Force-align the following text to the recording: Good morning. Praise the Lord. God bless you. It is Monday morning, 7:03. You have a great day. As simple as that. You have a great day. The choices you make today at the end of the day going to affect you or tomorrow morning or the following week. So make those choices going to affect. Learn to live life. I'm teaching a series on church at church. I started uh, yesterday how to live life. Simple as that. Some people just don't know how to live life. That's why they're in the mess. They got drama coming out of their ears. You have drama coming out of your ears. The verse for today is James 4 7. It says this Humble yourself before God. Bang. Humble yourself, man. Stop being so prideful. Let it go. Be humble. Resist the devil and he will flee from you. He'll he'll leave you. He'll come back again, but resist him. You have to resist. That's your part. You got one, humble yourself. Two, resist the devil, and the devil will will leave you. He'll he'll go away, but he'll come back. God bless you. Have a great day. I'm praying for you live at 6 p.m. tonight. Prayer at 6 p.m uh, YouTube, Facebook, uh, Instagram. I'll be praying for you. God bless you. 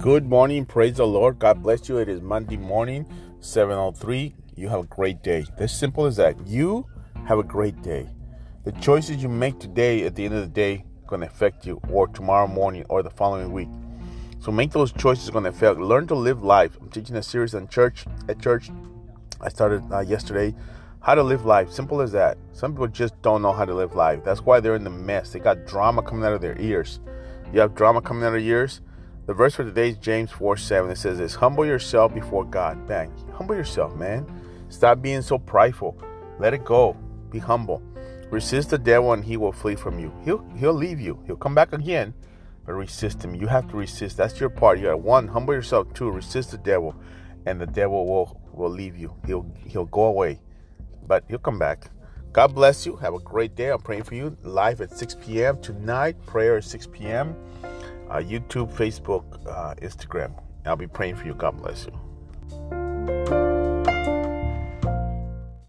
Good 0.00 0.28
morning. 0.28 0.66
Praise 0.66 0.98
the 0.98 1.06
Lord. 1.06 1.38
God 1.38 1.62
bless 1.62 1.88
you. 1.88 1.96
It 1.96 2.08
is 2.08 2.20
Monday 2.20 2.58
morning, 2.58 3.06
7:03. 3.40 4.34
You 4.54 4.68
have 4.68 4.80
a 4.80 4.86
great 4.86 5.22
day. 5.22 5.46
As 5.56 5.76
simple 5.76 6.04
as 6.04 6.16
that. 6.16 6.46
You 6.46 6.86
have 7.24 7.38
a 7.38 7.42
great 7.42 7.80
day. 7.82 8.06
The 8.64 8.72
choices 8.72 9.22
you 9.22 9.30
make 9.30 9.58
today 9.58 10.04
at 10.04 10.14
the 10.14 10.26
end 10.26 10.34
of 10.34 10.42
the 10.42 10.48
day 10.48 10.84
going 11.06 11.22
to 11.22 11.26
affect 11.26 11.66
you 11.66 11.80
or 11.90 12.08
tomorrow 12.08 12.46
morning 12.46 12.84
or 12.90 13.02
the 13.02 13.10
following 13.10 13.52
week. 13.52 13.70
So 14.38 14.52
make 14.52 14.70
those 14.70 14.92
choices 14.92 15.30
going 15.30 15.44
to 15.44 15.50
affect. 15.50 15.80
Learn 15.80 16.06
to 16.08 16.14
live 16.14 16.44
life. 16.44 16.76
I'm 16.80 16.90
teaching 16.90 17.16
a 17.16 17.22
series 17.22 17.54
on 17.54 17.66
church 17.66 18.04
at 18.28 18.38
church. 18.38 18.70
I 19.40 19.48
started 19.48 19.82
uh, 19.90 20.00
yesterday 20.00 20.54
how 21.00 21.14
to 21.14 21.22
live 21.22 21.46
life. 21.46 21.72
Simple 21.72 22.02
as 22.02 22.12
that. 22.12 22.36
Some 22.52 22.72
people 22.72 22.88
just 22.88 23.20
don't 23.22 23.40
know 23.40 23.52
how 23.52 23.64
to 23.64 23.74
live 23.74 23.94
life. 23.94 24.22
That's 24.22 24.42
why 24.42 24.60
they're 24.60 24.76
in 24.76 24.84
the 24.84 24.90
mess. 24.90 25.32
They 25.32 25.38
got 25.38 25.66
drama 25.66 26.02
coming 26.02 26.24
out 26.24 26.34
of 26.34 26.42
their 26.42 26.58
ears. 26.60 27.00
You 27.50 27.60
have 27.60 27.74
drama 27.74 28.02
coming 28.02 28.24
out 28.24 28.34
of 28.34 28.42
your 28.44 28.58
ears. 28.58 28.82
The 29.26 29.34
verse 29.34 29.56
for 29.56 29.64
today 29.64 29.88
is 29.88 29.96
James 29.96 30.30
4 30.30 30.56
7. 30.56 30.88
It 30.88 30.98
says 30.98 31.18
this 31.18 31.34
Humble 31.34 31.66
yourself 31.66 32.14
before 32.14 32.44
God. 32.44 32.86
Bang. 32.86 33.12
Humble 33.34 33.56
yourself, 33.56 33.96
man. 33.96 34.24
Stop 34.68 35.02
being 35.02 35.20
so 35.20 35.36
prideful. 35.36 36.00
Let 36.38 36.54
it 36.54 36.64
go. 36.64 36.96
Be 37.30 37.40
humble. 37.40 37.82
Resist 38.30 38.70
the 38.70 38.78
devil 38.78 39.12
and 39.12 39.24
he 39.24 39.36
will 39.36 39.50
flee 39.50 39.74
from 39.74 39.98
you. 39.98 40.12
He'll 40.24 40.46
he'll 40.56 40.72
leave 40.72 41.00
you. 41.00 41.20
He'll 41.26 41.34
come 41.34 41.56
back 41.56 41.72
again, 41.72 42.14
but 42.64 42.74
resist 42.74 43.24
him. 43.24 43.34
You 43.34 43.48
have 43.48 43.68
to 43.70 43.76
resist. 43.76 44.16
That's 44.16 44.38
your 44.38 44.48
part. 44.48 44.78
You 44.78 44.86
got 44.86 45.00
one, 45.00 45.26
humble 45.26 45.54
yourself. 45.54 45.92
Two, 45.92 46.08
resist 46.08 46.52
the 46.52 46.58
devil, 46.58 46.94
and 47.46 47.60
the 47.60 47.66
devil 47.66 48.06
will 48.06 48.40
will 48.52 48.70
leave 48.70 48.96
you. 48.96 49.12
He'll 49.26 49.52
he'll 49.66 49.86
go 49.86 50.04
away, 50.04 50.40
but 51.04 51.24
he'll 51.28 51.38
come 51.38 51.58
back. 51.58 51.90
God 52.30 52.54
bless 52.54 52.86
you. 52.86 52.94
Have 52.94 53.14
a 53.14 53.18
great 53.18 53.56
day. 53.56 53.70
I'm 53.70 53.80
praying 53.80 54.04
for 54.04 54.14
you 54.14 54.36
live 54.42 54.80
at 54.82 54.96
6 54.96 55.16
p.m. 55.16 55.60
tonight. 55.60 56.14
Prayer 56.26 56.58
at 56.58 56.64
6 56.64 56.86
p.m 56.92 57.34
uh, 58.10 58.16
YouTube, 58.16 58.72
Facebook, 58.72 59.24
uh, 59.46 59.74
Instagram. 59.76 60.32
I'll 60.64 60.76
be 60.76 60.86
praying 60.86 61.16
for 61.16 61.26
you. 61.26 61.34
God 61.34 61.56
bless 61.62 61.86
you. 61.86 63.45